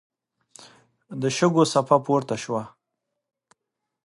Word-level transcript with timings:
د 1.21 1.23
شګو 1.37 1.63
څپه 1.71 1.97
پورته 2.05 2.35
شوه. 2.43 2.63